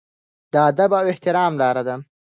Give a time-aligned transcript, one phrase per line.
[0.51, 1.95] د ادب او احترام لاره.